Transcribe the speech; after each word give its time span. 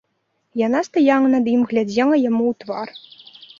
Яна 0.67 0.81
стаяла 0.87 1.27
над 1.35 1.45
ім, 1.53 1.61
глядзела 1.73 2.15
яму 2.29 2.43
ў 2.51 2.53
твар. 2.65 2.87